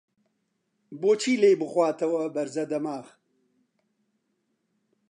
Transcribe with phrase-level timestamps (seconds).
[0.99, 3.07] بۆ چی لێی بخواتەوە بەرزە دەماخ؟!